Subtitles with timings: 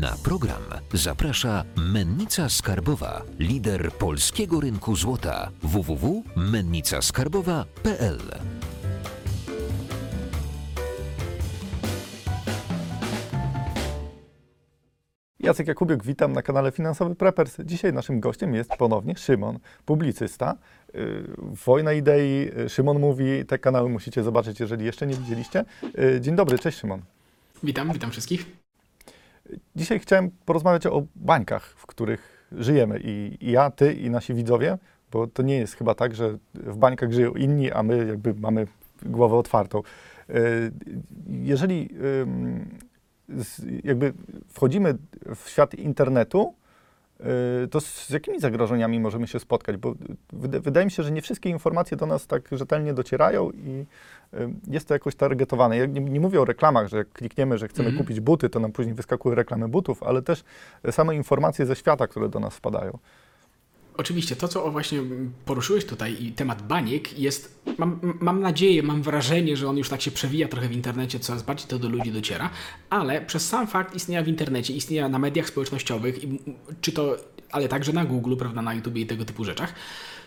[0.00, 8.18] Na program zaprasza Mennica Skarbowa, lider polskiego rynku złota www.mennicaskarbowa.pl.
[15.40, 17.56] Jacek Jakubiuk, witam na kanale Finansowy Preppers.
[17.64, 20.56] Dzisiaj naszym gościem jest ponownie Szymon, publicysta.
[20.94, 21.24] Yy,
[21.66, 25.64] Wojna idei, yy, Szymon mówi, te kanały musicie zobaczyć, jeżeli jeszcze nie widzieliście.
[25.82, 27.02] Yy, Dzień dobry, cześć Szymon.
[27.62, 28.65] Witam, witam wszystkich.
[29.76, 34.78] Dzisiaj chciałem porozmawiać o bańkach, w których żyjemy i, i ja, ty i nasi widzowie,
[35.12, 38.66] bo to nie jest chyba tak, że w bańkach żyją inni, a my jakby mamy
[39.02, 39.82] głowę otwartą.
[40.28, 40.34] Yy,
[41.28, 41.88] Jeżeli
[43.84, 44.12] jakby
[44.48, 44.94] wchodzimy
[45.34, 46.54] w świat internetu,
[47.70, 49.76] to z jakimi zagrożeniami możemy się spotkać?
[49.76, 49.94] Bo
[50.32, 53.86] wyda- wydaje mi się, że nie wszystkie informacje do nas tak rzetelnie docierają i
[54.32, 55.76] yy, jest to jakoś targetowane.
[55.76, 58.04] Ja nie, nie mówię o reklamach, że jak klikniemy, że chcemy Mhm.
[58.04, 60.44] kupić buty, to nam później wyskakują reklamy butów, ale też
[60.90, 62.98] same informacje ze świata, które do nas wpadają.
[63.96, 64.98] Oczywiście to, co właśnie
[65.44, 70.02] poruszyłeś tutaj i temat baniek jest, mam, mam nadzieję, mam wrażenie, że on już tak
[70.02, 72.50] się przewija trochę w internecie, coraz bardziej to do ludzi dociera,
[72.90, 76.18] ale przez sam fakt istnienia w internecie, istnienia na mediach społecznościowych,
[76.80, 77.16] czy to,
[77.50, 79.74] ale także na Google, prawda, na YouTube i tego typu rzeczach,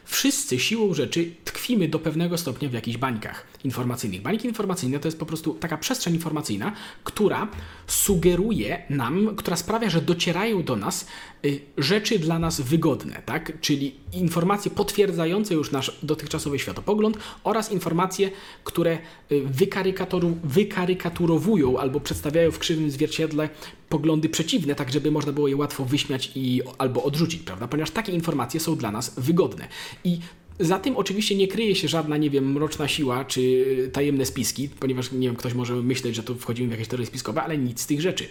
[0.10, 4.22] wszyscy siłą rzeczy tkwimy do pewnego stopnia w jakichś bańkach informacyjnych.
[4.22, 6.72] Bańki informacyjne to jest po prostu taka przestrzeń informacyjna,
[7.04, 7.48] która
[7.88, 11.08] sugeruje nam, która sprawia, że docierają do nas
[11.46, 13.62] y, rzeczy dla nas wygodne, tak?
[13.62, 18.32] Czyli informacje potwierdzające już nasz dotychczasowy światopogląd oraz informacje,
[18.64, 18.98] które
[19.32, 19.42] y,
[20.44, 23.50] wykarykaturowują albo przedstawiają w krzywym zwierciadle
[23.90, 27.68] poglądy przeciwne, tak żeby można było je łatwo wyśmiać i albo odrzucić, prawda?
[27.68, 29.68] Ponieważ takie informacje są dla nas wygodne.
[30.04, 30.20] I
[30.60, 35.12] za tym oczywiście nie kryje się żadna, nie wiem, mroczna siła czy tajemne spiski, ponieważ,
[35.12, 37.86] nie wiem, ktoś może myśleć, że tu wchodzimy w jakieś teorie spiskowe, ale nic z
[37.86, 38.26] tych rzeczy.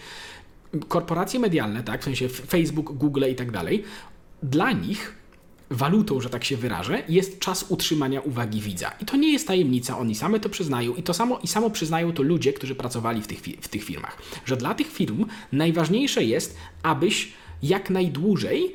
[0.88, 3.84] Korporacje medialne, tak, w sensie Facebook, Google i tak dalej,
[4.42, 5.18] dla nich
[5.70, 8.90] walutą, że tak się wyrażę, jest czas utrzymania uwagi widza.
[9.00, 12.12] I to nie jest tajemnica, oni same to przyznają i to samo, i samo przyznają
[12.12, 14.18] to ludzie, którzy pracowali w tych, w tych firmach.
[14.44, 18.74] Że dla tych firm najważniejsze jest, abyś jak najdłużej y,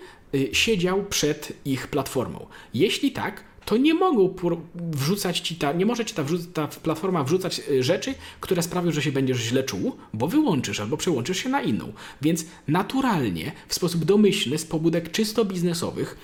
[0.54, 2.46] siedział przed ich platformą.
[2.74, 4.36] Jeśli tak, to nie mogą
[4.76, 8.92] wrzucać ci ta, nie może ci ta, wrzu- ta platforma wrzucać y, rzeczy, które sprawią,
[8.92, 11.94] że się będziesz źle czuł, bo wyłączysz albo przełączysz się na inną.
[12.22, 16.18] Więc naturalnie, w sposób domyślny, z pobudek czysto biznesowych,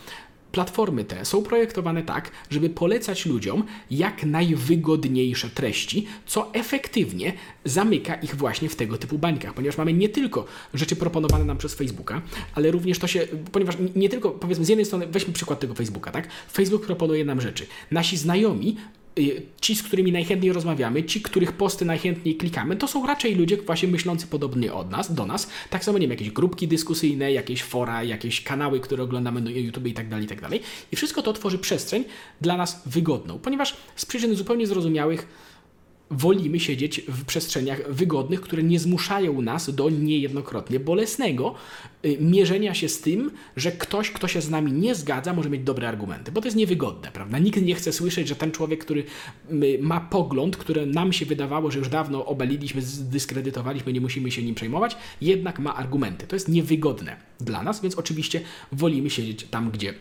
[0.51, 7.33] Platformy te są projektowane tak, żeby polecać ludziom jak najwygodniejsze treści, co efektywnie
[7.65, 11.75] zamyka ich właśnie w tego typu bańkach, ponieważ mamy nie tylko rzeczy proponowane nam przez
[11.75, 12.21] Facebooka,
[12.55, 16.11] ale również to się, ponieważ nie tylko, powiedzmy, z jednej strony, weźmy przykład tego Facebooka,
[16.11, 16.27] tak?
[16.51, 17.65] Facebook proponuje nam rzeczy.
[17.91, 18.77] Nasi znajomi
[19.61, 23.87] ci, z którymi najchętniej rozmawiamy, ci, których posty najchętniej klikamy, to są raczej ludzie właśnie
[23.87, 25.49] myślący podobnie od nas, do nas.
[25.69, 29.87] Tak samo, nie wiem, jakieś grupki dyskusyjne, jakieś fora, jakieś kanały, które oglądamy na YouTube
[29.87, 30.61] i tak dalej, i tak dalej.
[30.91, 32.03] I wszystko to tworzy przestrzeń
[32.41, 35.27] dla nas wygodną, ponieważ z przyczyn zupełnie zrozumiałych
[36.11, 41.55] wolimy siedzieć w przestrzeniach wygodnych, które nie zmuszają nas do niejednokrotnie bolesnego
[42.05, 45.63] y, mierzenia się z tym, że ktoś, kto się z nami nie zgadza, może mieć
[45.63, 47.39] dobre argumenty, bo to jest niewygodne, prawda?
[47.39, 49.03] Nikt nie chce słyszeć, że ten człowiek, który
[49.79, 54.55] ma pogląd, który nam się wydawało, że już dawno obaliliśmy, zdyskredytowaliśmy, nie musimy się nim
[54.55, 56.27] przejmować, jednak ma argumenty.
[56.27, 58.41] To jest niewygodne dla nas, więc oczywiście
[58.71, 59.93] wolimy siedzieć tam, gdzie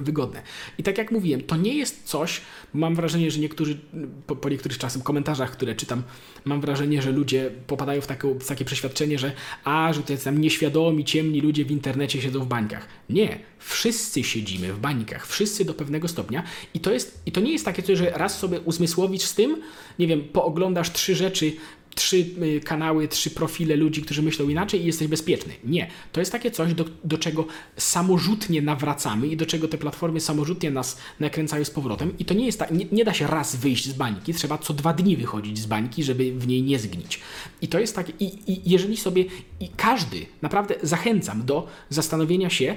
[0.00, 0.42] wygodne.
[0.78, 2.40] I tak jak mówiłem, to nie jest coś,
[2.74, 3.78] mam wrażenie, że niektórzy,
[4.26, 6.02] po, po niektórych czasem komentarzach, które czytam,
[6.44, 9.32] mam wrażenie, że ludzie popadają w, taką, w takie przeświadczenie, że
[9.64, 12.88] a, że to jest tam nieświadomi, ciemni ludzie w internecie siedzą w bańkach.
[13.10, 16.42] Nie, wszyscy siedzimy w bańkach, wszyscy do pewnego stopnia
[16.74, 19.62] i to jest, i to nie jest takie coś, że raz sobie uzmysłowić z tym,
[19.98, 21.52] nie wiem, pooglądasz trzy rzeczy,
[21.94, 25.52] trzy y, kanały, trzy profile ludzi, którzy myślą inaczej i jesteś bezpieczny.
[25.64, 25.90] Nie.
[26.12, 27.46] To jest takie coś, do, do czego
[27.76, 32.18] samorzutnie nawracamy i do czego te platformy samorzutnie nas nakręcają z powrotem.
[32.18, 34.74] I to nie jest tak, nie, nie da się raz wyjść z bańki, trzeba co
[34.74, 37.20] dwa dni wychodzić z bańki, żeby w niej nie zgnić.
[37.62, 39.24] I to jest takie, i, i jeżeli sobie,
[39.60, 42.76] i każdy, naprawdę zachęcam do zastanowienia się,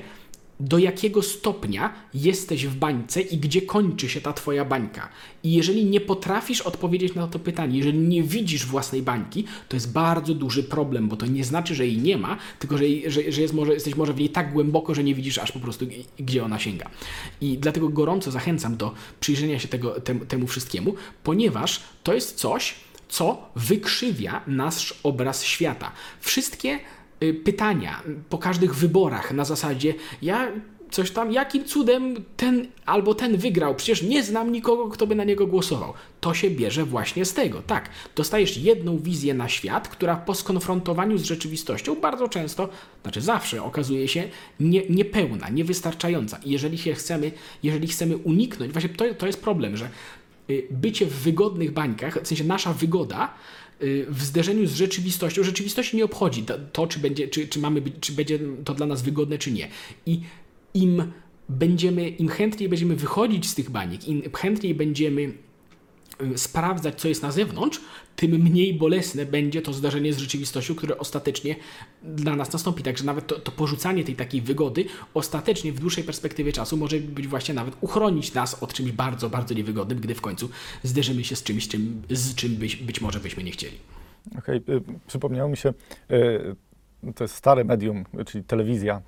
[0.59, 5.09] do jakiego stopnia jesteś w bańce i gdzie kończy się ta twoja bańka.
[5.44, 9.92] I jeżeli nie potrafisz odpowiedzieć na to pytanie, jeżeli nie widzisz własnej bańki, to jest
[9.92, 13.42] bardzo duży problem, bo to nie znaczy, że jej nie ma, tylko że, że, że
[13.42, 15.88] jest może, jesteś może w niej tak głęboko, że nie widzisz aż po prostu,
[16.19, 16.89] gdzie ona sięga.
[17.42, 22.75] I dlatego gorąco zachęcam do przyjrzenia się tego, temu, temu wszystkiemu, ponieważ to jest coś,
[23.09, 25.92] co wykrzywia nasz obraz świata.
[26.21, 26.80] Wszystkie
[27.44, 30.52] pytania po każdych wyborach na zasadzie ja
[30.92, 35.24] coś tam, jakim cudem ten albo ten wygrał, przecież nie znam nikogo, kto by na
[35.24, 35.94] niego głosował.
[36.22, 37.62] To się bierze właśnie z tego.
[37.62, 42.69] Tak, dostajesz jedną wizję na świat, która po skonfrontowaniu z rzeczywistością bardzo często,
[43.04, 44.24] znaczy zawsze okazuje się
[44.60, 46.40] nie, niepełna, niewystarczająca.
[46.46, 47.31] I jeżeli się chcemy,
[47.64, 49.90] jeżeli chcemy uniknąć, właśnie to, to jest problem, że
[50.50, 53.30] y, bycie w wygodnych bańkach, w sensie nasza wygoda, y,
[54.10, 58.40] w zderzeniu z rzeczywistością, rzeczywistości nie obchodzi to, czy, będzie, czy, czy, mamy czy będzie
[58.66, 59.68] to dla nas wygodne, czy nie.
[60.06, 60.22] I
[60.74, 61.12] im
[61.50, 67.22] będziemy, im chętniej będziemy wychodzić z tych baniek, im chętniej będziemy y, sprawdzać, co jest
[67.22, 67.82] na zewnątrz,
[68.18, 71.56] tym mniej bolesne będzie to zdarzenie z rzeczywistością, które ostatecznie
[72.04, 72.84] dla nas nastąpi.
[72.84, 77.28] Także nawet to, to porzucanie tej takiej wygody ostatecznie w dłuższej perspektywie czasu może być
[77.28, 80.50] właśnie nawet uchronić nas od czymś bardzo, bardzo niewygodnym, gdy w końcu
[80.84, 83.78] zderzymy się z czymś, czym, z czym być, być może byśmy nie chcieli.
[84.38, 85.74] Okej, y, przypomniało mi się,
[86.12, 89.02] y, to jest stare medium, czyli telewizja,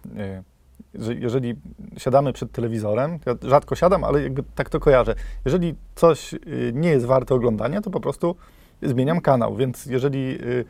[0.95, 1.55] y, że jeżeli
[1.97, 5.15] siadamy przed telewizorem, ja rzadko siadam, ale jakby tak to kojarzę,
[5.45, 6.39] jeżeli coś y,
[6.73, 8.35] nie jest warte oglądania, to po prostu
[8.81, 10.65] zmieniam kanał, więc jeżeli y,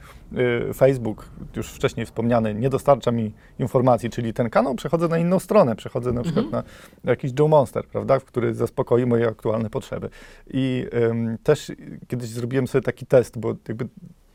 [0.70, 5.40] y, Facebook, już wcześniej wspomniany, nie dostarcza mi informacji, czyli ten kanał, przechodzę na inną
[5.40, 6.64] stronę, przechodzę na przykład na,
[7.04, 10.10] na jakiś Joe Monster, prawda, który zaspokoi moje aktualne potrzeby.
[10.54, 11.72] I ym, też
[12.08, 13.88] kiedyś zrobiłem sobie taki test, bo jakby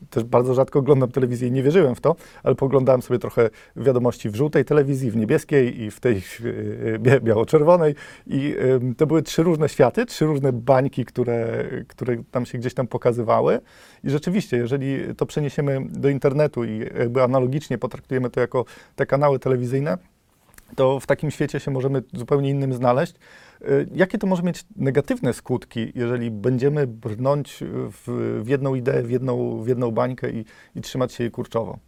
[0.09, 4.29] też bardzo rzadko oglądam telewizję i nie wierzyłem w to, ale poglądałem sobie trochę wiadomości
[4.29, 7.95] w żółtej telewizji, w niebieskiej i w tej y, bia- biało-czerwonej.
[8.27, 12.73] I ym, to były trzy różne światy, trzy różne bańki, które, które tam się gdzieś
[12.73, 13.59] tam pokazywały.
[14.03, 18.65] I rzeczywiście, jeżeli to przeniesiemy do internetu i jakby analogicznie potraktujemy to jako
[18.95, 19.97] te kanały telewizyjne,
[20.75, 23.13] to w takim świecie się możemy zupełnie innym znaleźć.
[23.61, 27.57] Y, Jakie to może mieć negatywne skutki, jeżeli będziemy brnąć
[27.91, 30.45] w, w jedną ideę, w jedną, w jedną bańkę i,
[30.75, 31.79] i trzymać się jej kurczowo?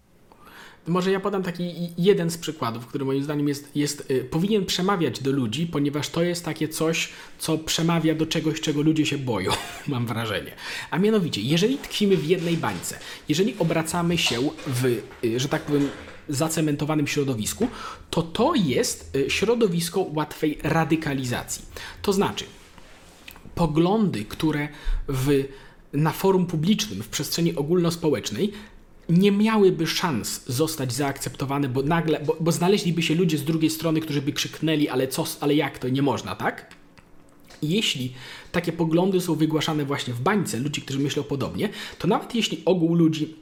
[0.88, 5.20] Może ja podam taki jeden z przykładów, który moim zdaniem jest, jest y, powinien przemawiać
[5.20, 7.10] do ludzi, ponieważ to jest takie coś,
[7.40, 9.52] co przemawia do czegoś, czego ludzie się boją,
[9.88, 10.52] mam wrażenie.
[10.92, 14.86] A mianowicie, jeżeli tkwimy w jednej bańce, jeżeli obracamy się w,
[15.24, 15.90] y, że tak powiem,
[16.30, 17.68] zacementowanym środowisku,
[18.10, 21.66] to to jest y, środowisko łatwej radykalizacji.
[22.02, 22.46] To znaczy,
[23.56, 24.68] poglądy, które
[25.08, 25.44] w,
[25.94, 28.54] na forum publicznym, w przestrzeni ogólnospołecznej
[29.10, 34.02] nie miałyby szans zostać zaakceptowane, bo nagle, bo, bo znaleźliby się ludzie z drugiej strony,
[34.02, 36.76] którzy by krzyknęli, ale co, ale jak to nie można, tak?
[37.62, 38.14] Jeśli
[38.52, 41.70] takie poglądy są wygłaszane właśnie w bańce ludzi, którzy myślą podobnie,
[42.00, 43.36] to nawet jeśli ogół ludzi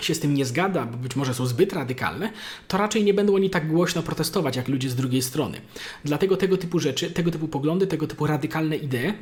[0.00, 2.30] się z tym nie zgadza, bo być może są zbyt radykalne,
[2.68, 5.60] to raczej nie będą oni tak głośno protestować jak ludzie z drugiej strony.
[6.04, 9.12] Dlatego tego typu rzeczy, tego typu poglądy, tego typu radykalne idee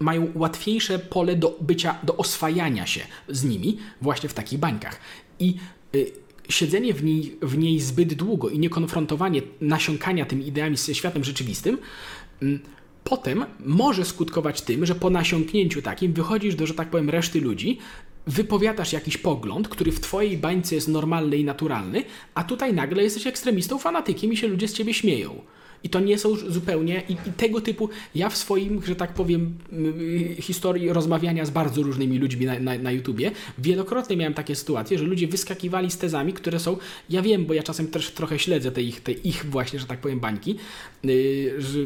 [0.00, 5.00] mają łatwiejsze pole do bycia, do oswajania się z nimi właśnie w takich bańkach.
[5.38, 5.56] I
[5.94, 6.12] y,
[6.48, 11.78] siedzenie w niej, w niej zbyt długo i niekonfrontowanie nasiąkania tymi ideami ze światem rzeczywistym
[12.42, 12.58] y,
[13.04, 17.78] potem może skutkować tym, że po nasiąknięciu takim wychodzisz do, że tak powiem, reszty ludzi,
[18.26, 22.04] wypowiadasz jakiś pogląd, który w twojej bańce jest normalny i naturalny,
[22.34, 25.42] a tutaj nagle jesteś ekstremistą, fanatykiem i się ludzie z ciebie śmieją.
[25.84, 29.58] I to nie są zupełnie, i, i tego typu, ja w swoim, że tak powiem,
[29.72, 34.98] y, historii rozmawiania z bardzo różnymi ludźmi na, na, na YouTubie, wielokrotnie miałem takie sytuacje,
[34.98, 36.76] że ludzie wyskakiwali z tezami, które są,
[37.10, 40.00] ja wiem, bo ja czasem też trochę śledzę te ich, te ich właśnie, że tak
[40.00, 40.56] powiem, bańki,
[41.04, 41.78] yy, że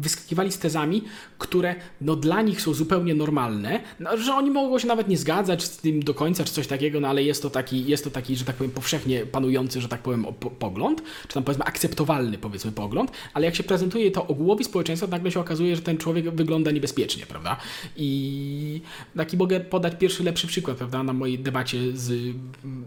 [0.00, 1.02] wyskakiwali z tezami,
[1.38, 5.64] które no, dla nich są zupełnie normalne, no, że oni mogą się nawet nie zgadzać
[5.64, 8.36] z tym do końca, czy coś takiego, no ale jest to taki, jest to taki
[8.36, 12.72] że tak powiem, powszechnie panujący, że tak powiem, po, pogląd, czy tam powiedzmy akceptowalny, powiedzmy,
[12.72, 16.70] pogląd, ale jak się prezentuje to ogółowi społeczeństwa, nagle się okazuje, że ten człowiek wygląda
[16.70, 17.56] niebezpiecznie, prawda?
[17.96, 18.82] I
[19.16, 22.84] taki mogę podać pierwszy lepszy przykład, prawda, na mojej debacie z mm,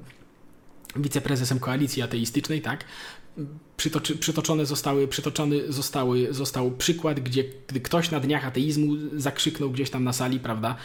[0.96, 2.86] wiceprezesem koalicji ateistycznej, tak?
[3.78, 7.44] Przytoczy, przytoczone zostały, przytoczony zostały, został przykład, gdzie
[7.84, 10.76] ktoś na dniach ateizmu zakrzyknął gdzieś tam na sali, prawda,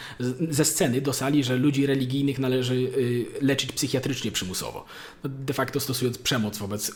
[0.49, 4.85] ze sceny do sali, że ludzi religijnych należy y, leczyć psychiatrycznie przymusowo.
[5.23, 6.91] No, De facto stosując przemoc wobec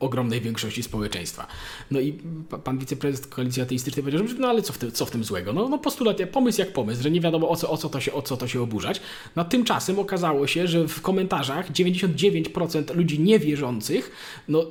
[0.00, 1.46] ogromnej większości społeczeństwa.
[1.90, 2.12] No i
[2.50, 5.24] pa- pan wiceprezes koalicji ateistycznej powiedział, że no ale co w, tym, co w tym
[5.24, 5.52] złego?
[5.52, 8.12] No, no postulat, pomysł jak pomysł, że nie wiadomo o co, o, co to się,
[8.12, 9.00] o co to się oburzać.
[9.36, 14.10] No tymczasem okazało się, że w komentarzach 99% ludzi niewierzących,
[14.48, 14.66] no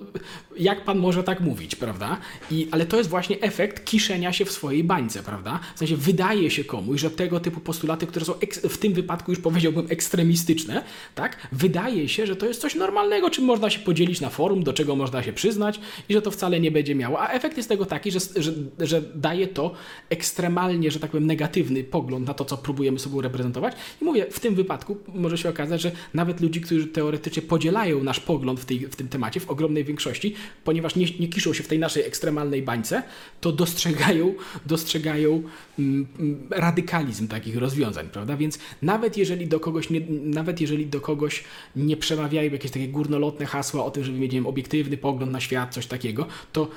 [0.60, 2.18] jak pan może tak mówić, prawda?
[2.52, 5.60] I, ale to jest właśnie efekt kiszenia się w swojej bańce, prawda?
[5.76, 8.34] W sensie wydaje się komuś, że tego typu postulaty, które są
[8.70, 10.84] w tym wypadku już powiedziałbym ekstremistyczne,
[11.16, 11.48] tak?
[11.52, 14.96] Wydaje się, że to jest coś normalnego, czym można się podzielić na forum, do czego
[14.96, 17.22] można się przyznać i że to wcale nie będzie miało.
[17.22, 19.74] A efekt jest tego taki, że, że, że daje to
[20.10, 23.76] ekstremalnie, że tak powiem, negatywny pogląd na to, co próbujemy sobą reprezentować.
[24.02, 28.20] I mówię, w tym wypadku może się okazać, że nawet ludzi, którzy teoretycznie podzielają nasz
[28.20, 31.64] pogląd w, tej, w tym temacie, w ogromnej większości większości, ponieważ nie, nie kiszą się
[31.64, 33.04] w tej naszej ekstremalnej bańce,
[33.42, 34.36] to dostrzegają,
[34.66, 35.44] dostrzegają
[35.80, 36.08] mm,
[36.50, 38.38] radykalizm takich rozwiązań, prawda?
[38.38, 41.44] Więc nawet jeżeli do kogoś nie, nawet jeżeli do kogoś
[41.76, 45.74] nie przemawiają jakieś takie górnolotne hasła o tym, żeby mieć wiem, obiektywny pogląd na świat,
[45.74, 46.70] coś takiego, to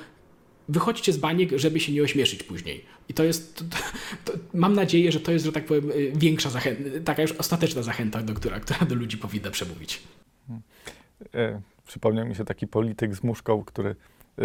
[0.69, 2.85] wychodźcie z baniek, żeby się nie ośmieszyć później.
[3.09, 3.63] I to jest, to,
[4.25, 7.83] to, mam nadzieję, że to jest, że tak powiem, y, większa zachęta, taka już ostateczna
[7.83, 8.59] zachęta, do, która,
[8.89, 10.01] do ludzi powinna przemówić.
[11.87, 13.95] Przypomniał mi się taki polityk z muszką, który
[14.39, 14.43] e,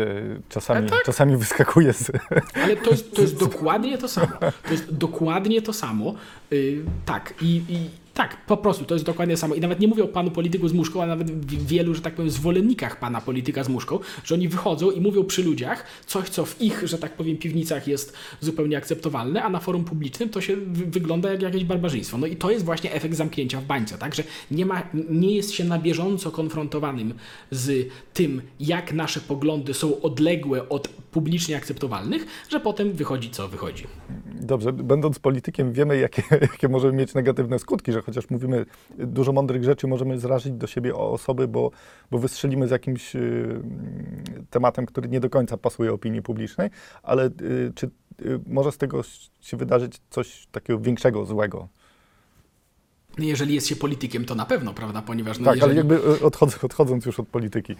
[0.48, 1.02] czasami, tak.
[1.04, 2.10] czasami wyskakuje z...
[2.54, 4.36] Ale to jest, to jest dokładnie to samo.
[4.38, 6.14] To jest dokładnie to samo.
[6.52, 9.54] Y, tak, i, i tak, po prostu to jest dokładnie samo.
[9.54, 12.30] I nawet nie mówię o panu polityku z muszką, a nawet wielu, że tak powiem,
[12.30, 16.60] zwolennikach pana polityka z muszką, że oni wychodzą i mówią przy ludziach coś, co w
[16.60, 20.86] ich, że tak powiem, piwnicach jest zupełnie akceptowalne, a na forum publicznym to się wy
[20.86, 22.18] wygląda jak jakieś barbarzyństwo.
[22.18, 24.14] No i to jest właśnie efekt zamknięcia w bańce, tak?
[24.14, 27.14] Że nie, ma, nie jest się na bieżąco konfrontowanym
[27.50, 33.86] z tym, jak nasze poglądy są odległe od publicznie akceptowalnych, że potem wychodzi co wychodzi.
[34.40, 38.66] Dobrze, będąc politykiem wiemy, jakie, jakie możemy mieć negatywne skutki, że chociaż mówimy
[38.98, 41.70] dużo mądrych rzeczy, możemy zrazić do siebie osoby, bo,
[42.10, 43.60] bo wystrzelimy z jakimś y,
[44.50, 46.70] tematem, który nie do końca pasuje opinii publicznej,
[47.02, 49.02] ale y, czy y, może z tego
[49.40, 51.68] się wydarzyć coś takiego większego, złego?
[53.18, 55.02] Jeżeli jest się politykiem, to na pewno, prawda?
[55.02, 55.72] Ponieważ no, tak, jeżeli...
[55.72, 57.76] ale jakby odchodząc, odchodząc już od polityki.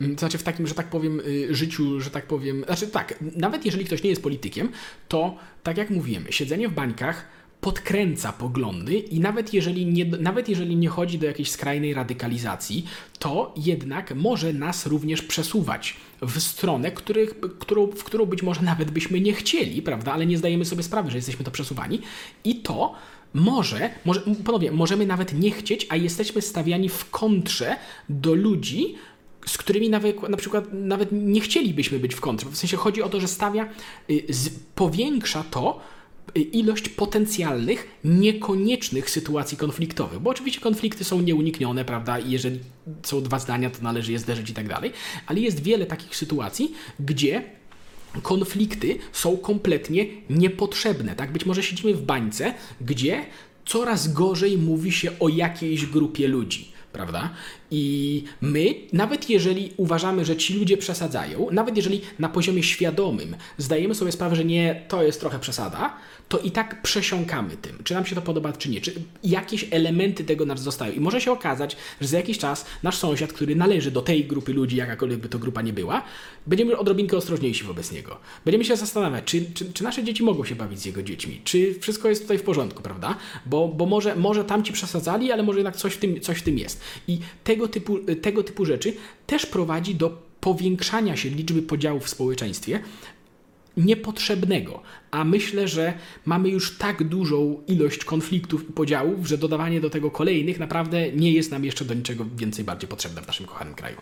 [0.00, 3.64] Mm, To znaczy w takim, że tak powiem, życiu, że tak powiem, znaczy tak, nawet
[3.64, 4.68] jeżeli ktoś nie jest politykiem,
[5.08, 7.26] to tak jak mówiłem, siedzenie w bańkach
[7.64, 12.84] podkręca poglądy i nawet jeżeli nie, nawet jeżeli nie chodzi do jakiejś skrajnej radykalizacji,
[13.18, 18.90] to jednak może nas również przesuwać w stronę, których, którą, w którą być może nawet
[18.90, 22.00] byśmy nie chcieli, prawda, ale nie zdajemy sobie sprawy, że jesteśmy to przesuwani
[22.44, 22.94] i to
[23.34, 24.22] może, może,
[24.72, 27.76] możemy nawet nie chcieć, a jesteśmy stawiani w kontrze
[28.08, 28.94] do ludzi,
[29.46, 32.48] z którymi nawet, na przykład nawet nie chcielibyśmy być w kontrze.
[32.50, 33.68] W sensie chodzi o to, że stawia,
[34.10, 34.24] y,
[34.74, 35.93] powiększa to
[36.34, 40.20] ilość potencjalnych, niekoniecznych sytuacji konfliktowych.
[40.20, 42.18] Bo oczywiście konflikty są nieuniknione, prawda?
[42.18, 42.60] I jeżeli
[43.02, 44.92] są dwa zdania, to należy je zderzyć i tak dalej.
[45.26, 47.42] Ale jest wiele takich sytuacji, gdzie
[48.22, 51.16] konflikty są kompletnie niepotrzebne.
[51.16, 51.32] Tak?
[51.32, 53.24] Być może siedzimy w bańce, gdzie
[53.66, 56.73] coraz gorzej mówi się o jakiejś grupie ludzi.
[56.94, 57.30] Prawda?
[57.70, 63.94] I my, nawet jeżeli uważamy, że ci ludzie przesadzają, nawet jeżeli na poziomie świadomym zdajemy
[63.94, 65.96] sobie sprawę, że nie, to jest trochę przesada,
[66.34, 68.92] to i tak przesiąkamy tym, czy nam się to podoba, czy nie, czy
[69.24, 70.92] jakieś elementy tego nas zostają.
[70.92, 74.52] I może się okazać, że za jakiś czas nasz sąsiad, który należy do tej grupy
[74.52, 76.02] ludzi, jakakolwiek by to grupa nie była,
[76.46, 78.16] będziemy odrobinkę ostrożniejsi wobec niego.
[78.44, 81.74] Będziemy się zastanawiać, czy, czy, czy nasze dzieci mogą się bawić z jego dziećmi, czy
[81.80, 83.16] wszystko jest tutaj w porządku, prawda?
[83.46, 86.58] Bo, bo może, może tamci przesadzali, ale może jednak coś w tym, coś w tym
[86.58, 86.80] jest.
[87.08, 88.92] I tego typu, tego typu rzeczy
[89.26, 92.80] też prowadzi do powiększania się liczby podziałów w społeczeństwie,
[93.76, 94.82] niepotrzebnego.
[95.10, 100.10] A myślę, że mamy już tak dużą ilość konfliktów i podziałów, że dodawanie do tego
[100.10, 103.96] kolejnych naprawdę nie jest nam jeszcze do niczego więcej bardziej potrzebne w naszym kochanym kraju.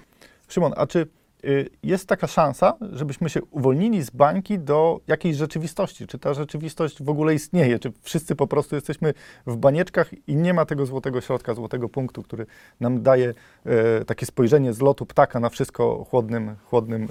[0.49, 1.07] Szymon, a czy
[1.45, 6.07] y, jest taka szansa, żebyśmy się uwolnili z bańki do jakiejś rzeczywistości?
[6.07, 7.79] Czy ta rzeczywistość w ogóle istnieje?
[7.79, 9.15] Czy wszyscy po prostu jesteśmy
[9.47, 12.47] w banieczkach i nie ma tego złotego środka, złotego punktu, który
[12.81, 17.09] nam daje e, takie spojrzenie z lotu ptaka na wszystko chłodnym, chłodnym y,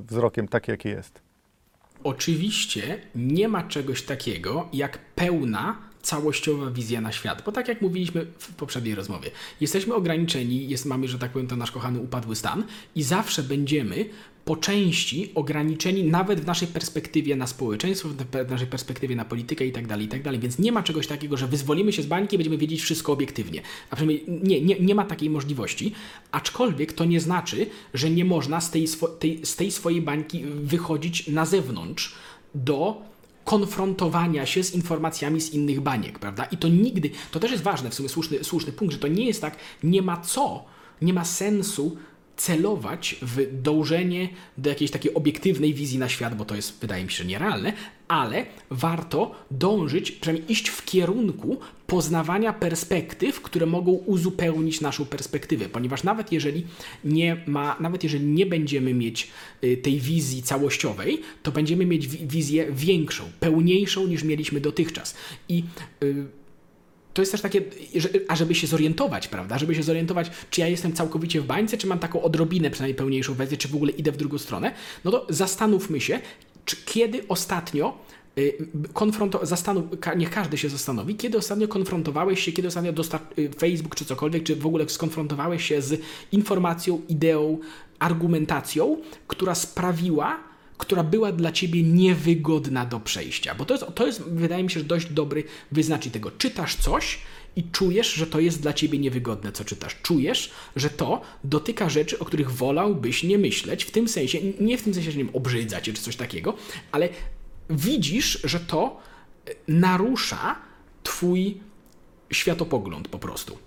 [0.00, 1.27] wzrokiem, takie jakie jest?
[2.04, 8.26] Oczywiście nie ma czegoś takiego jak pełna, całościowa wizja na świat, bo tak jak mówiliśmy
[8.38, 12.64] w poprzedniej rozmowie, jesteśmy ograniczeni, jest, mamy, że tak powiem, ten nasz kochany upadły stan
[12.94, 14.04] i zawsze będziemy
[14.48, 18.08] po części ograniczeni nawet w naszej perspektywie na społeczeństwo,
[18.46, 20.38] w naszej perspektywie na politykę i tak dalej, i tak.
[20.38, 23.62] Więc nie ma czegoś takiego, że wyzwolimy się z bańki i będziemy wiedzieć wszystko obiektywnie.
[23.90, 25.92] A przynajmniej nie, nie, nie ma takiej możliwości,
[26.32, 30.44] aczkolwiek to nie znaczy, że nie można z tej, swo- tej, z tej swojej bańki
[30.44, 32.14] wychodzić na zewnątrz
[32.54, 33.02] do
[33.44, 36.44] konfrontowania się z informacjami z innych baniek, prawda?
[36.44, 39.26] I to nigdy, to też jest ważne, w sumie słuszny, słuszny punkt, że to nie
[39.26, 40.64] jest tak, nie ma co,
[41.02, 41.96] nie ma sensu
[42.38, 44.28] celować w dążenie
[44.58, 47.72] do jakiejś takiej obiektywnej wizji na świat, bo to jest, wydaje mi się, nierealne,
[48.08, 56.02] ale warto dążyć, przynajmniej iść w kierunku poznawania perspektyw, które mogą uzupełnić naszą perspektywę, ponieważ
[56.04, 56.66] nawet jeżeli
[57.04, 59.28] nie ma, nawet jeżeli nie będziemy mieć
[59.64, 65.14] y, tej wizji całościowej, to będziemy mieć wi- wizję większą, pełniejszą niż mieliśmy dotychczas.
[65.48, 65.64] I
[66.02, 66.26] y,
[67.18, 67.62] to jest też takie,
[67.94, 69.58] że- a żeby się zorientować, prawda?
[69.58, 73.34] Żeby się zorientować, czy ja jestem całkowicie w bańce, czy mam taką odrobinę przynajmniej pełniejszą
[73.34, 74.72] wersję, czy w ogóle idę w drugą stronę,
[75.04, 76.20] no to zastanówmy się,
[76.64, 77.98] czy kiedy ostatnio
[78.38, 78.58] y,
[78.94, 79.84] konfronto- zastanów,
[80.16, 82.92] niech każdy się zastanowi, kiedy ostatnio konfrontowałeś się, kiedy ostatnio
[83.38, 86.00] y, Facebook czy cokolwiek, czy w ogóle skonfrontowałeś się z
[86.32, 87.58] informacją, ideą
[87.98, 88.96] argumentacją,
[89.28, 90.40] która sprawiła,
[90.78, 93.54] która była dla ciebie niewygodna do przejścia.
[93.54, 96.30] Bo to jest, to jest wydaje mi się, że dość dobry wyznacznik tego.
[96.30, 97.18] Czytasz coś
[97.56, 99.96] i czujesz, że to jest dla ciebie niewygodne, co czytasz.
[100.02, 104.82] Czujesz, że to dotyka rzeczy, o których wolałbyś nie myśleć, w tym sensie, nie w
[104.82, 106.54] tym sensie, że nie obrzydza cię czy coś takiego,
[106.92, 107.08] ale
[107.70, 109.00] widzisz, że to
[109.46, 110.56] e, narusza
[111.02, 111.60] twój
[112.32, 113.58] światopogląd po prostu.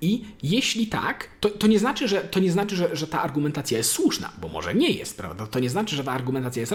[0.00, 3.78] I jeśli tak, to, to nie znaczy, że, to nie znaczy że, że ta argumentacja
[3.78, 5.46] jest słuszna, bo może nie jest, prawda?
[5.46, 6.74] To nie znaczy, że ta argumentacja jest,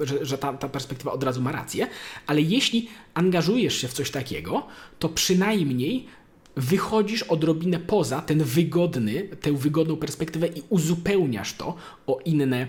[0.00, 1.86] że, że ta, ta perspektywa od razu ma rację,
[2.26, 4.66] ale jeśli angażujesz się w coś takiego,
[4.98, 6.06] to przynajmniej
[6.56, 11.74] wychodzisz odrobinę poza ten wygodny, tę wygodną perspektywę i uzupełniasz to
[12.06, 12.66] o inne,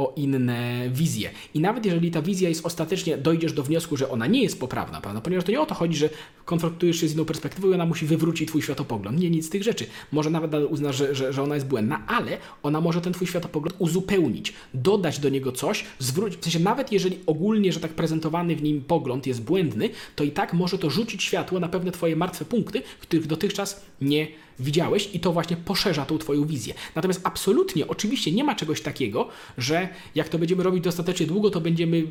[0.00, 1.30] o inne wizje.
[1.54, 5.00] I nawet jeżeli ta wizja jest ostatecznie, dojdziesz do wniosku, że ona nie jest poprawna,
[5.00, 5.20] prawda?
[5.20, 6.08] ponieważ to nie o to chodzi, że
[6.44, 9.20] konfrontujesz się z inną perspektywą i ona musi wywrócić twój światopogląd.
[9.20, 9.86] Nie, nic z tych rzeczy.
[10.12, 13.76] Może nawet uznasz, że, że, że ona jest błędna, ale ona może ten twój światopogląd
[13.78, 18.62] uzupełnić, dodać do niego coś, zwrócić, w sensie nawet jeżeli ogólnie, że tak prezentowany w
[18.62, 22.44] nim pogląd jest błędny, to i tak może to rzucić światło na pewne twoje martwe
[22.44, 24.26] punkty, których dotychczas nie
[24.60, 26.74] widziałeś i to właśnie poszerza tą Twoją wizję.
[26.94, 29.28] Natomiast absolutnie, oczywiście nie ma czegoś takiego,
[29.58, 32.02] że jak to będziemy robić dostatecznie długo, to będziemy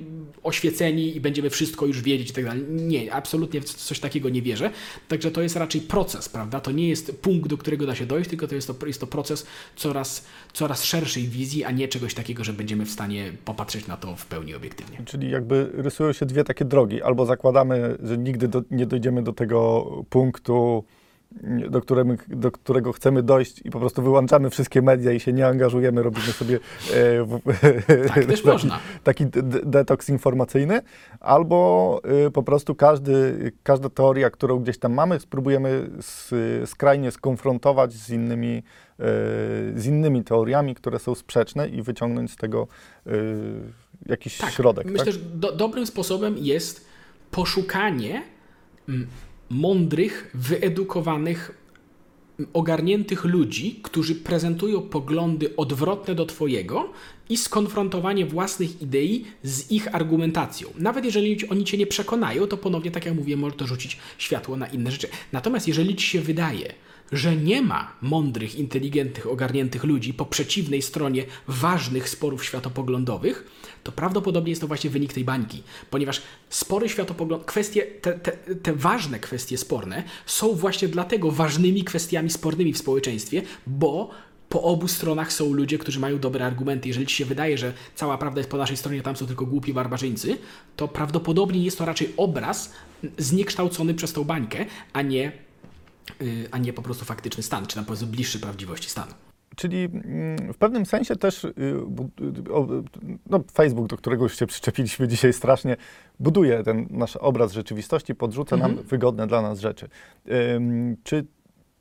[0.43, 2.63] oświeceni i będziemy wszystko już wiedzieć i tak dalej.
[2.69, 4.71] Nie, absolutnie w coś takiego nie wierzę.
[5.07, 6.59] Także to jest raczej proces, prawda?
[6.59, 9.07] To nie jest punkt, do którego da się dojść, tylko to jest to, jest to
[9.07, 13.97] proces coraz, coraz szerszej wizji, a nie czegoś takiego, że będziemy w stanie popatrzeć na
[13.97, 15.01] to w pełni obiektywnie.
[15.05, 17.01] Czyli jakby rysują się dwie takie drogi.
[17.01, 20.83] Albo zakładamy, że nigdy do, nie dojdziemy do tego punktu,
[21.69, 25.47] do, którego, do którego chcemy dojść i po prostu wyłączamy wszystkie media i się nie
[25.47, 26.59] angażujemy, robimy sobie e,
[27.23, 27.39] w,
[28.07, 28.79] tak, też taki, można.
[29.03, 29.25] taki
[29.65, 30.81] detoks informacyjny,
[31.19, 36.33] albo e, po prostu każdy, każda teoria, którą gdzieś tam mamy, spróbujemy z,
[36.69, 39.03] skrajnie skonfrontować z innymi, e,
[39.75, 42.67] z innymi teoriami, które są sprzeczne i wyciągnąć z tego
[43.07, 43.11] e,
[44.05, 44.85] jakiś tak, środek.
[44.85, 45.13] Myślę, tak?
[45.13, 46.85] że do, dobrym sposobem jest
[47.31, 48.21] poszukanie
[48.89, 49.07] mm,
[49.49, 51.59] mądrych, wyedukowanych,
[52.53, 56.89] ogarniętych ludzi, którzy prezentują poglądy odwrotne do Twojego
[57.29, 60.69] i skonfrontowanie własnych idei z ich argumentacją.
[60.77, 64.57] Nawet jeżeli oni Cię nie przekonają, to ponownie, tak jak mówiłem, może to rzucić światło
[64.57, 65.07] na inne rzeczy.
[65.31, 66.73] Natomiast jeżeli Ci się wydaje,
[67.11, 73.47] że nie ma mądrych, inteligentnych, ogarniętych ludzi po przeciwnej stronie ważnych sporów światopoglądowych,
[73.83, 78.73] to prawdopodobnie jest to właśnie wynik tej bańki, ponieważ spory światopogląd, kwestie, te, te, te
[78.73, 84.09] ważne kwestie sporne są właśnie dlatego ważnymi kwestiami spornymi w społeczeństwie, bo
[84.49, 86.87] po obu stronach są ludzie, którzy mają dobre argumenty.
[86.87, 89.73] Jeżeli ci się wydaje, że cała prawda jest po naszej stronie, tam są tylko głupi
[89.73, 90.37] barbarzyńcy,
[90.75, 92.73] to prawdopodobnie jest to raczej obraz
[93.17, 95.31] zniekształcony przez tą bańkę, a nie
[96.51, 99.11] a nie po prostu faktyczny stan, czy na powiedzmy bliższy prawdziwości stanu.
[99.55, 101.47] Czyli mm, w pewnym sensie też
[103.29, 105.77] no, Facebook, do którego już się przyczepiliśmy dzisiaj strasznie,
[106.19, 108.75] buduje ten nasz obraz rzeczywistości, podrzuca mhm.
[108.75, 109.89] nam wygodne dla nas rzeczy.
[111.03, 111.25] Czy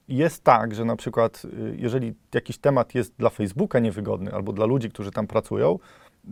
[0.09, 4.67] jest tak, że na przykład y, jeżeli jakiś temat jest dla Facebooka niewygodny albo dla
[4.67, 6.29] ludzi, którzy tam pracują, y,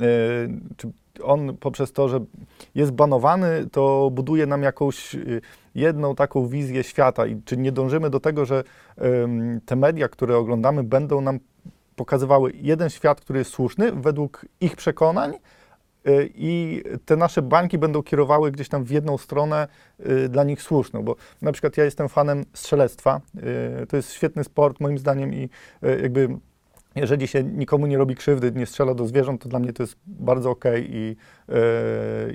[0.76, 2.20] czy on poprzez to, że
[2.74, 5.40] jest banowany, to buduje nam jakąś y,
[5.74, 7.26] jedną taką wizję świata.
[7.26, 8.64] I czy nie dążymy do tego, że
[9.66, 11.38] te media, które oglądamy, będą nam
[11.96, 15.34] pokazywały jeden świat, który jest słuszny według ich przekonań,
[16.08, 19.68] y, i te nasze bańki będą kierowały gdzieś tam w jedną stronę
[20.06, 23.20] y, dla nich słuszną, bo na przykład ja jestem fanem strzelectwa,
[23.88, 25.48] to jest świetny sport moim zdaniem i
[26.02, 26.28] jakby
[26.96, 29.96] jeżeli się nikomu nie robi krzywdy, nie strzela do zwierząt, to dla mnie to jest
[30.06, 31.16] bardzo okay i,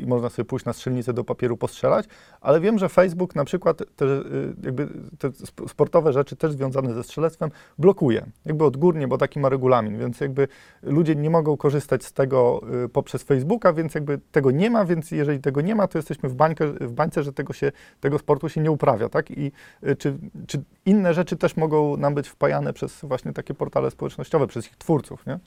[0.02, 2.06] i można sobie pójść na strzelnicę do papieru postrzelać,
[2.42, 4.88] ale wiem, że Facebook na przykład te, yy, jakby
[5.20, 5.32] te
[5.68, 10.48] sportowe rzeczy też związane ze strzelectwem blokuje, jakby odgórnie, bo taki ma regulamin, więc jakby
[10.84, 15.12] ludzie nie mogą korzystać z tego yy, poprzez Facebooka, więc jakby tego nie ma, więc
[15.12, 18.50] jeżeli tego nie ma, to jesteśmy w, bańkę, w bańce, że tego, się, tego sportu
[18.50, 19.32] się nie uprawia, tak?
[19.32, 19.52] I
[19.98, 24.68] czy, czy inne rzeczy też mogą nam być wpajane przez właśnie takie portale społecznościowe, przez
[24.68, 25.40] ich twórców, nie?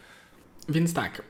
[0.68, 1.22] Więc tak,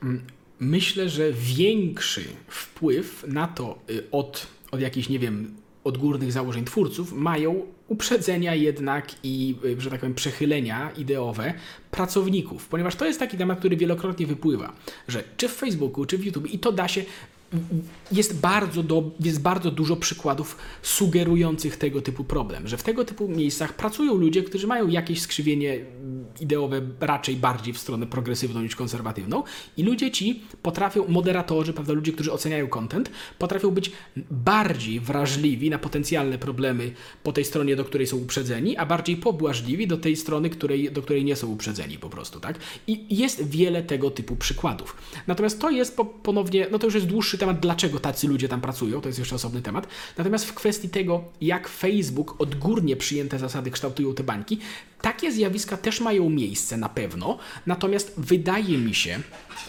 [0.59, 7.13] myślę, że większy wpływ na to y, od, od jakichś, nie wiem, odgórnych założeń twórców
[7.13, 11.53] mają uprzedzenia jednak i, y, że tak powiem, przechylenia ideowe
[11.91, 14.73] pracowników, ponieważ to jest taki temat, który wielokrotnie wypływa,
[15.07, 17.05] że czy w Facebooku, czy w YouTube i to da się
[18.11, 23.27] jest bardzo, do, jest bardzo dużo przykładów sugerujących tego typu problem, że w tego typu
[23.27, 25.79] miejscach pracują ludzie, którzy mają jakieś skrzywienie
[26.41, 29.43] ideowe raczej bardziej w stronę progresywną niż konserwatywną
[29.77, 33.91] i ludzie ci potrafią, moderatorzy, prawda, ludzie, którzy oceniają content, potrafią być
[34.31, 36.91] bardziej wrażliwi na potencjalne problemy
[37.23, 41.01] po tej stronie, do której są uprzedzeni, a bardziej pobłażliwi do tej strony, której, do
[41.01, 42.59] której nie są uprzedzeni po prostu, tak?
[42.87, 44.95] I jest wiele tego typu przykładów.
[45.27, 48.61] Natomiast to jest po, ponownie, no to już jest dłuższy temat, dlaczego tacy ludzie tam
[48.61, 49.87] pracują, to jest jeszcze osobny temat.
[50.17, 54.59] Natomiast w kwestii tego, jak Facebook odgórnie przyjęte zasady kształtują te bańki,
[55.01, 59.19] takie zjawiska też mają miejsce na pewno, natomiast wydaje mi się,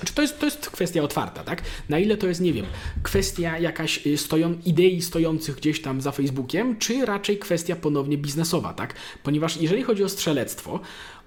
[0.05, 1.63] czy to jest, to jest kwestia otwarta, tak?
[1.89, 2.67] Na ile to jest, nie wiem,
[3.03, 8.75] kwestia jakaś y, stoją, idei stojących gdzieś tam za Facebookiem, czy raczej kwestia ponownie biznesowa,
[8.75, 8.95] tak?
[9.23, 10.81] Ponieważ jeżeli chodzi o strzelectwo,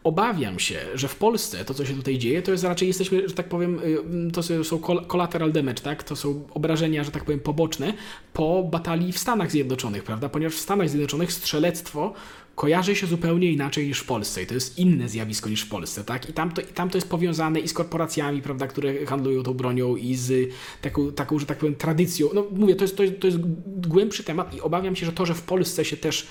[0.04, 3.36] Obawiam się, że w Polsce to, co się tutaj dzieje, to jest raczej jesteśmy, że
[3.36, 3.80] tak powiem,
[4.28, 6.04] y, to są collateral damage, tak?
[6.04, 7.94] To są obrażenia, że tak powiem, poboczne
[8.34, 10.30] po batalii w Stanach Zjednoczonych, prawda?
[10.30, 12.14] Ponieważ w Stanach Zjednoczonych strzelectwo
[12.60, 16.04] kojarzy się zupełnie inaczej niż w Polsce i to jest inne zjawisko niż w Polsce,
[16.04, 16.30] tak?
[16.30, 19.54] I tam to, i tam to jest powiązane i z korporacjami, prawda, które handlują tą
[19.54, 20.50] bronią i z
[20.82, 22.30] taką, taką że tak powiem, tradycją.
[22.34, 23.40] No mówię, to jest, to jest, to jest
[23.88, 26.28] głębszy temat i obawiam się, że to, że w Polsce się też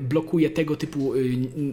[0.00, 1.22] blokuje tego typu y,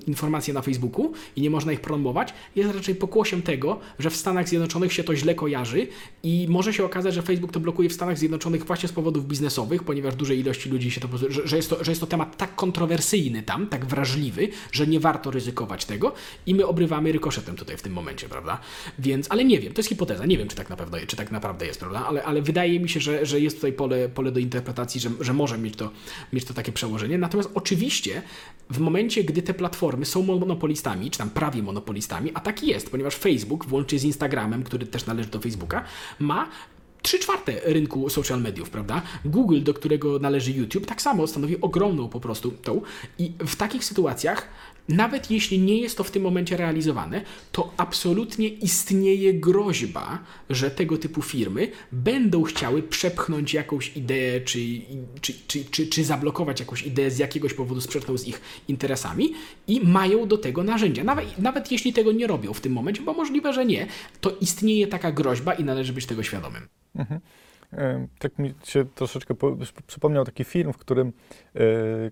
[0.07, 4.49] informacje na Facebooku i nie można ich promować, jest raczej pokłosiem tego, że w Stanach
[4.49, 5.87] Zjednoczonych się to źle kojarzy
[6.23, 9.83] i może się okazać, że Facebook to blokuje w Stanach Zjednoczonych właśnie z powodów biznesowych,
[9.83, 13.43] ponieważ dużej ilości ludzi się to, że, jest, to, że jest to temat tak kontrowersyjny
[13.43, 16.13] tam, tak wrażliwy, że nie warto ryzykować tego
[16.45, 18.59] i my obrywamy rykoszetem tutaj w tym momencie, prawda?
[18.99, 21.65] Więc, ale nie wiem, to jest hipoteza, nie wiem, czy tak naprawdę, czy tak naprawdę
[21.65, 22.05] jest, prawda?
[22.05, 25.33] Ale, ale wydaje mi się, że, że jest tutaj pole, pole do interpretacji, że, że
[25.33, 25.91] może mieć to,
[26.33, 27.17] mieć to takie przełożenie.
[27.17, 27.86] Natomiast oczywiście
[28.69, 33.15] w momencie, gdy te platformy są monopolistami, czy tam prawie monopolistami, a tak jest, ponieważ
[33.15, 35.83] Facebook, włącznie z Instagramem, który też należy do Facebooka,
[36.19, 36.49] ma
[37.01, 39.01] 3 czwarte rynku social mediów, prawda?
[39.25, 42.81] Google, do którego należy YouTube, tak samo stanowi ogromną po prostu tą.
[43.19, 44.49] I w takich sytuacjach,
[44.89, 47.21] nawet jeśli nie jest to w tym momencie realizowane,
[47.51, 54.59] to absolutnie istnieje groźba, że tego typu firmy będą chciały przepchnąć jakąś ideę, czy,
[55.21, 59.33] czy, czy, czy, czy zablokować jakąś ideę z jakiegoś powodu sprzeczną z ich interesami
[59.67, 61.03] i mają do tego narzędzia.
[61.03, 63.87] Nawet, nawet jeśli tego nie robią w tym momencie, bo możliwe, że nie,
[64.21, 66.67] to istnieje taka groźba i należy być tego świadomym.
[66.95, 67.19] Mhm.
[68.19, 69.33] Tak mi się troszeczkę
[69.87, 71.13] przypomniał taki film, w którym
[71.55, 71.61] e,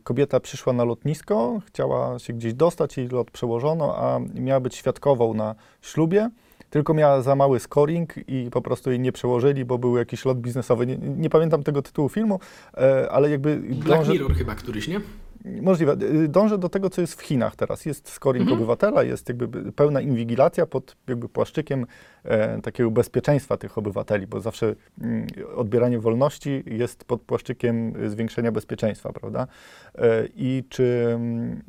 [0.04, 5.34] kobieta przyszła na lotnisko, chciała się gdzieś dostać, jej lot przełożono, a miała być świadkową
[5.34, 6.30] na ślubie,
[6.70, 10.38] tylko miała za mały scoring i po prostu jej nie przełożyli, bo był jakiś lot
[10.40, 10.88] biznesowy.
[10.88, 12.40] Nie, nie pamiętam tego tytułu filmu,
[12.78, 13.58] e, ale jakby...
[13.58, 15.02] Black Mirror chyba któryś, nie?
[15.62, 15.98] Możliwe.
[16.24, 17.86] Y, dążę do tego, co jest w Chinach teraz.
[17.86, 18.60] Jest scoring mhm.
[18.60, 21.86] obywatela, jest jakby pełna inwigilacja pod jakby płaszczykiem
[22.24, 29.14] e, takiego bezpieczeństwa tych obywateli, bo zawsze mm, odbieranie wolności jest pod płaszczykiem zwiększenia bezpieczeństwa,
[29.14, 29.48] prawda?
[29.96, 31.62] E, I czy mm,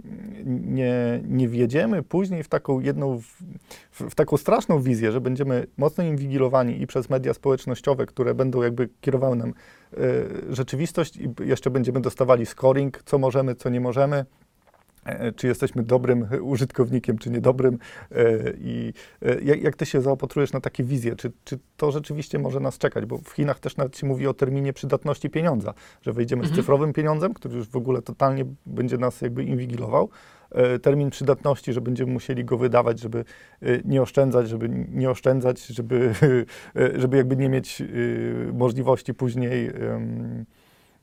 [0.47, 3.43] nie, nie wjedziemy później w taką jedną, w,
[3.91, 8.89] w, taką straszną wizję, że będziemy mocno inwigilowani i przez media społecznościowe, które będą jakby
[9.01, 9.53] kierowały nam
[10.51, 14.25] rzeczywistość i jeszcze będziemy dostawali scoring, co możemy, co nie możemy
[15.05, 17.79] e, czy jesteśmy dobrym użytkownikiem, czy niedobrym
[18.59, 18.93] i
[19.43, 23.07] jak, jak, ty się zaopatrujesz na takie wizje, czy, czy to rzeczywiście może nas czekać,
[23.07, 26.55] bo w Chinach też nawet się mówi o terminie przydatności pieniądza, że wejdziemy mhm.
[26.55, 30.11] z cyfrowym pieniądzem, który już w ogóle totalnie będzie nas jakby inwigilował,
[30.46, 30.46] E,
[30.83, 33.25] termin przydatności, że będziemy musieli go wydawać, żeby
[33.63, 36.13] e, nie oszczędzać, żeby nie oszczędzać, żeby,
[36.77, 37.83] e, żeby jakby nie mieć
[38.53, 39.71] możliwości później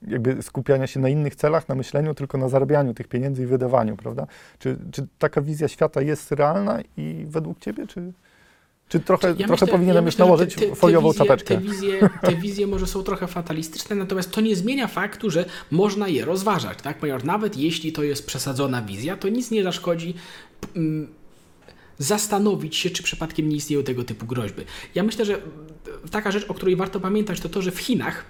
[0.08, 3.97] jakby skupiania się na innych celach, na myśleniu, tylko na zarabianiu tych pieniędzy i wydawaniu,
[3.97, 4.27] prawda?
[4.60, 8.13] Czy, czy taka wizja świata jest realna i według Ciebie, czy...
[8.89, 11.56] Czy trochę, ja trochę myślę, powinienem ja już nałożyć te, te, foliową wizje, czapeczkę?
[11.56, 16.08] Te wizje, te wizje może są trochę fatalistyczne, natomiast to nie zmienia faktu, że można
[16.08, 16.98] je rozważać, tak?
[16.98, 20.13] Ponieważ nawet jeśli to jest przesadzona wizja, to nic nie zaszkodzi
[20.76, 21.08] mm,
[21.98, 24.62] zastanowić się, czy przypadkiem nie istnieją tego typu groźby.
[24.96, 25.41] Ja myślę, że
[26.12, 28.26] taka rzecz, o której warto pamiętać, to to, że w Chinach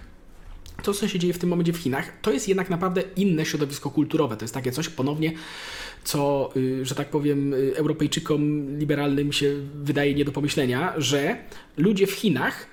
[0.83, 3.89] to, co się dzieje w tym momencie w Chinach, to jest jednak naprawdę inne środowisko
[3.89, 4.37] kulturowe.
[4.37, 5.33] To jest takie coś ponownie,
[6.03, 11.37] co, y, że tak powiem, y, Europejczykom liberalnym się wydaje nie do pomyślenia, że
[11.77, 12.67] ludzie w Chinach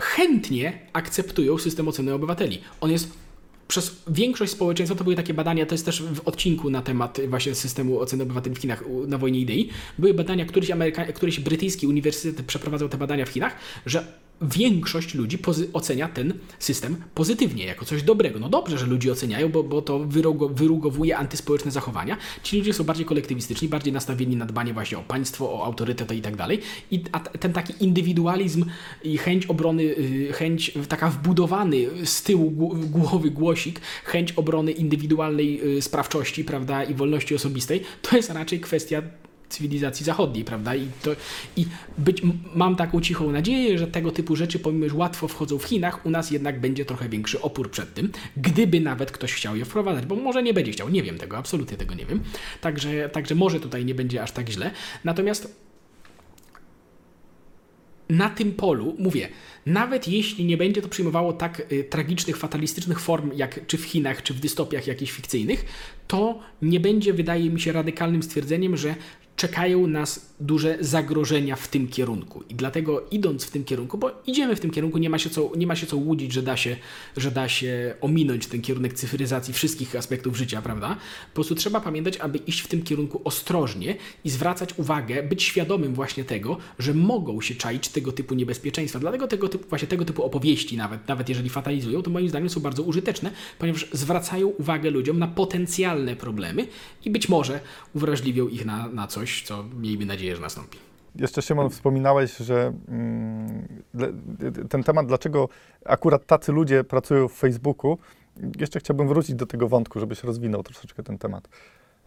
[0.00, 2.60] chętnie akceptują system oceny obywateli.
[2.80, 3.26] On jest
[3.68, 7.54] przez większość społeczeństwa, to były takie badania, to jest też w odcinku na temat właśnie
[7.54, 12.46] systemu oceny obywateli w Chinach na wojnie idei, były badania, któryś, Ameryka, któryś brytyjski uniwersytet
[12.46, 13.56] przeprowadzał te badania w Chinach,
[13.86, 14.06] że
[14.42, 15.38] większość ludzi
[15.72, 18.38] ocenia ten system pozytywnie, jako coś dobrego.
[18.38, 22.16] No dobrze, że ludzie oceniają, bo, bo to wyrugo wyrugowuje antyspołeczne zachowania.
[22.42, 26.22] Ci ludzie są bardziej kolektywistyczni, bardziej nastawieni na dbanie właśnie o państwo, o autorytet i
[26.22, 26.60] tak dalej.
[26.90, 27.00] I
[27.40, 28.64] ten taki indywidualizm
[29.04, 32.50] i chęć obrony, y, chęć taka wbudowany z tyłu
[32.90, 39.02] głowy głosik, chęć obrony indywidualnej y, sprawczości, prawda, i wolności osobistej, to jest raczej kwestia
[39.48, 40.74] cywilizacji zachodniej, prawda?
[40.74, 41.10] I, to,
[41.56, 41.66] i
[41.98, 42.22] być,
[42.54, 46.10] mam taką cichą nadzieję, że tego typu rzeczy, pomimo że łatwo wchodzą w Chinach, u
[46.10, 50.16] nas jednak będzie trochę większy opór przed tym, gdyby nawet ktoś chciał je wprowadzać, bo
[50.16, 52.20] może nie będzie chciał, nie wiem tego, absolutnie tego nie wiem.
[52.60, 54.70] Także, także może tutaj nie będzie aż tak źle.
[55.04, 55.66] Natomiast
[58.08, 59.28] na tym polu, mówię,
[59.66, 64.22] nawet jeśli nie będzie to przyjmowało tak y, tragicznych, fatalistycznych form, jak czy w Chinach,
[64.22, 65.64] czy w dystopiach jakichś fikcyjnych,
[66.06, 68.94] to nie będzie, wydaje mi się, radykalnym stwierdzeniem, że
[69.36, 72.42] czekają nas duże zagrożenia w tym kierunku.
[72.48, 75.52] I dlatego idąc w tym kierunku, bo idziemy w tym kierunku, nie ma się co,
[75.56, 76.76] nie ma się co łudzić, że da się,
[77.16, 80.96] że da się ominąć ten kierunek cyfryzacji wszystkich aspektów życia, prawda?
[81.28, 85.94] Po prostu trzeba pamiętać, aby iść w tym kierunku ostrożnie i zwracać uwagę, być świadomym
[85.94, 88.98] właśnie tego, że mogą się czaić tego typu niebezpieczeństwa.
[88.98, 92.60] Dlatego tego typu, właśnie tego typu opowieści, nawet, nawet jeżeli fatalizują, to moim zdaniem są
[92.60, 96.66] bardzo użyteczne, ponieważ zwracają uwagę ludziom na potencjalne problemy
[97.04, 97.60] i być może
[97.94, 100.78] uwrażliwią ich na, na coś, co miejmy nadzieję, że nastąpi.
[101.14, 103.68] Jeszcze Szymon wspominałeś, że mm,
[104.70, 105.48] ten temat, dlaczego
[105.84, 107.98] akurat tacy ludzie pracują w Facebooku,
[108.58, 111.48] jeszcze chciałbym wrócić do tego wątku, żebyś rozwinął troszeczkę ten temat.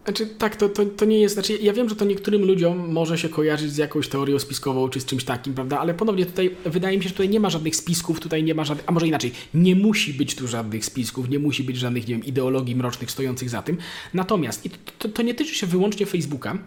[0.06, 3.18] Znaczy, tak, to, to, to nie jest, znaczy, ja wiem, że to niektórym ludziom może
[3.18, 6.98] się kojarzyć z jakąś teorią spiskową czy z czymś takim, prawda, ale ponownie tutaj wydaje
[6.98, 9.32] mi się, że tutaj nie ma żadnych spisków, tutaj nie ma żadnych, a może inaczej,
[9.54, 13.50] nie musi być tu żadnych spisków, nie musi być żadnych, nie wiem, ideologii mrocznych stojących
[13.50, 13.78] za tym.
[14.14, 16.58] Natomiast, i to, to, to nie tyczy się wyłącznie Facebooka,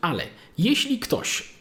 [0.00, 0.24] ale
[0.58, 1.59] jeśli ktoś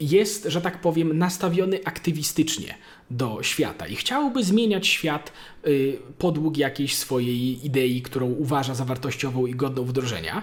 [0.00, 2.74] jest, że tak powiem, nastawiony aktywistycznie
[3.10, 5.32] do świata i chciałby zmieniać świat
[5.66, 10.42] y, podług jakiejś swojej idei, którą uważa za wartościową i godną wdrożenia,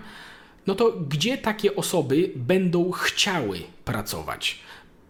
[0.67, 4.59] no to gdzie takie osoby będą chciały pracować?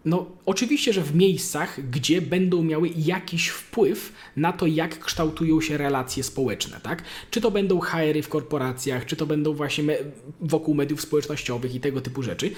[0.05, 5.77] No, oczywiście, że w miejscach, gdzie będą miały jakiś wpływ na to, jak kształtują się
[5.77, 7.03] relacje społeczne, tak?
[7.31, 9.97] Czy to będą HR-y w korporacjach, czy to będą właśnie me-
[10.41, 12.51] wokół mediów społecznościowych i tego typu rzeczy.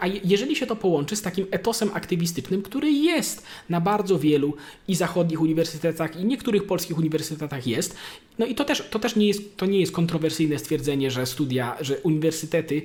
[0.00, 4.54] A je- jeżeli się to połączy z takim etosem aktywistycznym, który jest na bardzo wielu
[4.88, 7.96] i zachodnich uniwersytetach, i niektórych polskich uniwersytetach jest,
[8.38, 11.76] no i to też, to też nie, jest, to nie jest kontrowersyjne stwierdzenie, że studia,
[11.80, 12.82] że uniwersytety,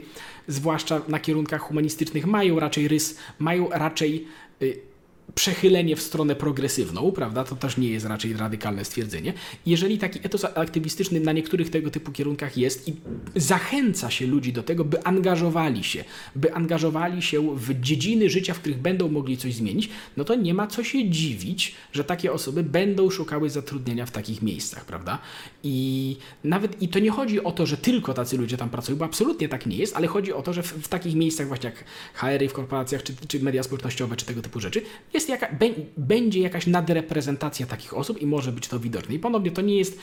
[0.47, 4.27] zwłaszcza na kierunkach humanistycznych, mają raczej rys, mają raczej
[4.61, 4.90] y,
[5.35, 7.43] przechylenie w stronę progresywną, prawda?
[7.43, 9.33] To też nie jest raczej radykalne stwierdzenie.
[9.65, 12.93] Jeżeli taki etos aktywistyczny na niektórych tego typu kierunkach jest i
[13.35, 16.03] zachęca się ludzi do tego, by angażowali się,
[16.35, 20.53] by angażowali się w dziedziny życia, w których będą mogli coś zmienić, no to nie
[20.53, 25.19] ma co się dziwić, że takie osoby będą szukały zatrudnienia w takich miejscach, prawda?
[25.63, 29.05] I nawet i to nie chodzi o to, że tylko tacy ludzie tam pracują, bo
[29.05, 31.83] absolutnie tak nie jest, ale chodzi o to, że w, w takich miejscach właśnie jak
[32.13, 34.81] HR-y w korporacjach, czy, czy media społecznościowe, czy tego typu rzeczy,
[35.13, 35.65] jest jaka, bę,
[35.97, 39.15] będzie jakaś nadreprezentacja takich osób i może być to widoczne.
[39.15, 39.99] I ponownie to nie jest,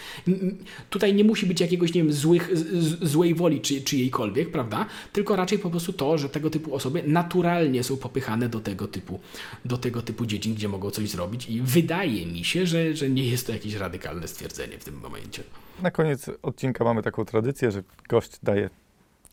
[0.90, 4.86] tutaj nie musi być jakiegoś, nie wiem, złych, z, złej woli czy, czyjejkolwiek, prawda?
[5.12, 9.20] Tylko raczej po prostu to, że tego typu osoby naturalnie są popychane do tego typu,
[9.64, 13.24] do tego typu dziedzin, gdzie mogą coś zrobić i wydaje mi się, że, że nie
[13.24, 15.42] jest to jakieś radykalne stwierdzenie w tym momencie.
[15.82, 18.70] Na koniec odcinka mamy taką tradycję, że gość daje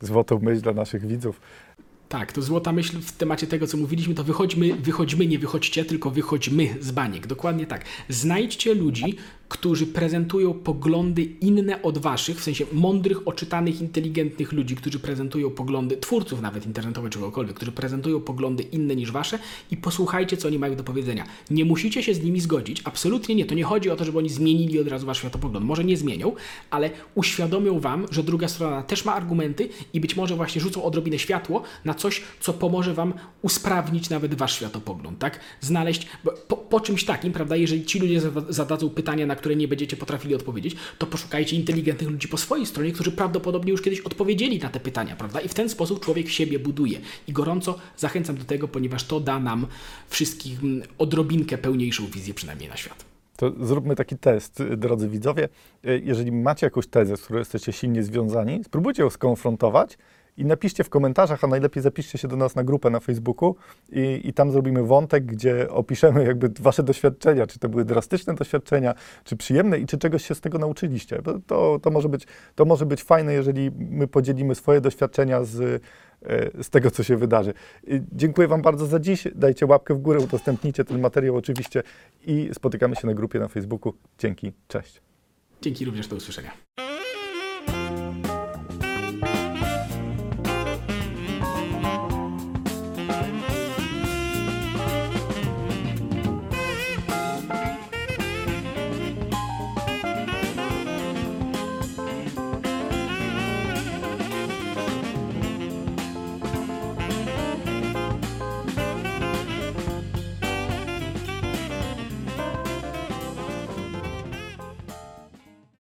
[0.01, 1.41] złotą myśl dla naszych widzów.
[2.15, 6.09] Tak, to złota myśl w temacie tego, co mówiliśmy, to wychodźmy, wychodźmy, nie wychodźcie, tylko
[6.09, 7.27] wychodźmy z baniek.
[7.27, 7.85] Dokładnie tak.
[8.09, 9.17] Znajdźcie ludzi,
[9.49, 15.97] którzy prezentują poglądy inne od waszych, w sensie mądrych, oczytanych, inteligentnych ludzi, którzy prezentują poglądy,
[15.97, 19.39] twórców nawet internetowych czy kogokolwiek, którzy prezentują poglądy inne niż wasze
[19.71, 21.25] i posłuchajcie, co oni mają do powiedzenia.
[21.49, 23.45] Nie musicie się z nimi zgodzić, absolutnie nie.
[23.45, 25.65] To nie chodzi o to, żeby oni zmienili od razu wasz światopogląd.
[25.65, 26.33] Może nie zmienią,
[26.69, 31.19] ale uświadomią wam, że druga strona też ma argumenty i być może właśnie rzucą odrobinę
[31.19, 35.39] światło na coś, co pomoże wam usprawnić nawet wasz światopogląd, tak?
[35.61, 36.07] Znaleźć,
[36.47, 39.97] po, po czymś takim, prawda, jeżeli ci ludzie zada- zadadzą pytania, na które nie będziecie
[39.97, 44.69] potrafili odpowiedzieć, to poszukajcie inteligentnych ludzi po swojej stronie, którzy prawdopodobnie już kiedyś odpowiedzieli na
[44.69, 45.41] te pytania, prawda?
[45.41, 46.99] I w ten sposób człowiek siebie buduje.
[47.27, 49.67] I gorąco zachęcam do tego, ponieważ to da nam
[50.09, 53.05] wszystkim odrobinkę pełniejszą wizję przynajmniej na świat.
[53.37, 55.49] To zróbmy taki test, drodzy widzowie.
[55.85, 59.97] Y, Jeżeli macie jakąś tezę, z którą jesteście silnie związani, spróbujcie ją skonfrontować
[60.37, 63.55] i napiszcie w komentarzach, a najlepiej zapiszcie się do nas na grupę na Facebooku
[63.91, 68.93] i, i tam zrobimy wątek, gdzie opiszemy jakby wasze doświadczenia, czy to były drastyczne doświadczenia,
[69.23, 71.21] czy przyjemne i czy czegoś się z tego nauczyliście.
[71.47, 75.83] To, to, może, być, to może być fajne, jeżeli my podzielimy swoje doświadczenia z,
[76.25, 77.53] e, z tego, co się wydarzy.
[78.11, 79.27] Dziękuję Wam bardzo za dziś.
[79.35, 81.83] Dajcie łapkę w górę, udostępnijcie ten materiał oczywiście
[82.25, 83.93] i spotykamy się na grupie na Facebooku.
[84.19, 85.01] Dzięki, cześć.
[85.61, 86.51] Dzięki również do usłyszenia.